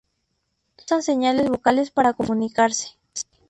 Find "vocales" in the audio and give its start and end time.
1.47-1.91